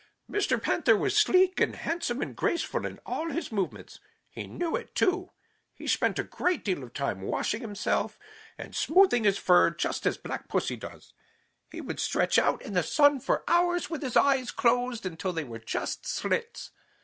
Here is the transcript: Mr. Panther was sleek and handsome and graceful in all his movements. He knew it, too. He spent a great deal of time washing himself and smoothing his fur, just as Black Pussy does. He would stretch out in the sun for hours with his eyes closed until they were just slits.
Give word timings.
Mr. 0.27 0.59
Panther 0.59 0.97
was 0.97 1.15
sleek 1.15 1.61
and 1.61 1.75
handsome 1.75 2.23
and 2.23 2.35
graceful 2.35 2.87
in 2.87 2.97
all 3.05 3.29
his 3.29 3.51
movements. 3.51 3.99
He 4.27 4.47
knew 4.47 4.75
it, 4.75 4.95
too. 4.95 5.29
He 5.75 5.85
spent 5.85 6.17
a 6.17 6.23
great 6.23 6.65
deal 6.65 6.81
of 6.81 6.93
time 6.95 7.21
washing 7.21 7.61
himself 7.61 8.17
and 8.57 8.75
smoothing 8.75 9.25
his 9.25 9.37
fur, 9.37 9.69
just 9.69 10.07
as 10.07 10.17
Black 10.17 10.47
Pussy 10.47 10.75
does. 10.75 11.13
He 11.71 11.81
would 11.81 11.99
stretch 11.99 12.39
out 12.39 12.63
in 12.63 12.73
the 12.73 12.81
sun 12.81 13.19
for 13.19 13.43
hours 13.47 13.91
with 13.91 14.01
his 14.01 14.17
eyes 14.17 14.49
closed 14.49 15.05
until 15.05 15.33
they 15.33 15.43
were 15.43 15.59
just 15.59 16.07
slits. 16.07 16.71